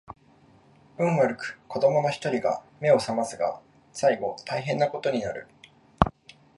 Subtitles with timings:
[0.97, 3.61] 運悪く子供の一人が眼を醒ますが
[3.93, 5.47] 最後大変な事になる